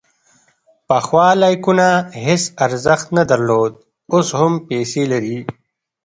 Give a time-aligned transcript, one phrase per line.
[0.87, 1.87] پخوا لایکونه
[2.25, 3.73] هیڅ ارزښت نه درلود،
[4.13, 5.39] اوس هم پیسې لري.